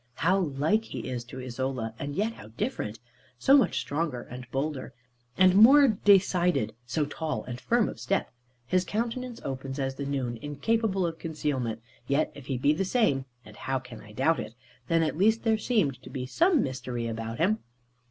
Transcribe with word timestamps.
How 0.15 0.39
like 0.39 0.85
he 0.85 1.07
is 1.07 1.23
to 1.25 1.39
Isola, 1.39 1.93
and 1.99 2.15
yet 2.15 2.33
how 2.33 2.47
different! 2.47 2.97
So 3.37 3.55
much 3.55 3.79
stronger, 3.79 4.23
and 4.23 4.49
bolder, 4.49 4.95
and 5.37 5.53
more 5.53 5.89
decided, 5.89 6.73
so 6.87 7.05
tall 7.05 7.43
and 7.43 7.61
firm 7.61 7.87
of 7.87 7.99
step. 7.99 8.31
His 8.65 8.83
countenance 8.83 9.39
open 9.45 9.79
as 9.79 9.93
the 9.93 10.05
noon, 10.07 10.37
incapable 10.41 11.05
of 11.05 11.19
concealment; 11.19 11.83
yet 12.07 12.31
if 12.33 12.47
he 12.47 12.57
be 12.57 12.73
the 12.73 12.83
same 12.83 13.25
(and, 13.45 13.55
how 13.55 13.77
can 13.77 14.01
I 14.01 14.11
doubt 14.11 14.39
it?), 14.39 14.55
then 14.87 15.03
at 15.03 15.19
least 15.19 15.43
there 15.43 15.59
seemed 15.59 16.01
to 16.01 16.09
be 16.09 16.25
some 16.25 16.63
mystery 16.63 17.05
about 17.05 17.37
him. 17.37 17.59